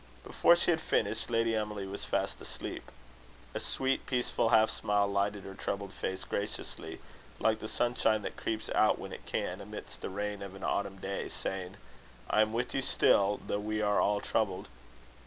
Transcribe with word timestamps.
Before 0.23 0.55
she 0.55 0.71
had 0.71 0.81
finished, 0.81 1.29
Lady 1.29 1.55
Emily 1.55 1.85
was 1.85 2.05
fast 2.05 2.41
asleep. 2.41 2.89
A 3.53 3.59
sweet 3.59 4.07
peaceful 4.07 4.49
half 4.49 4.71
smile 4.71 5.07
lighted 5.07 5.43
her 5.43 5.53
troubled 5.53 5.93
face 5.93 6.23
graciously, 6.23 6.99
like 7.37 7.59
the 7.59 7.67
sunshine 7.67 8.23
that 8.23 8.35
creeps 8.35 8.71
out 8.71 8.97
when 8.97 9.13
it 9.13 9.27
can, 9.27 9.61
amidst 9.61 10.01
the 10.01 10.09
rain 10.09 10.41
of 10.41 10.55
an 10.55 10.63
autumn 10.63 10.97
day, 10.97 11.29
saying, 11.29 11.77
"I 12.31 12.41
am 12.41 12.51
with 12.51 12.73
you 12.73 12.81
still, 12.81 13.41
though 13.45 13.59
we 13.59 13.79
are 13.79 14.01
all 14.01 14.21
troubled." 14.21 14.69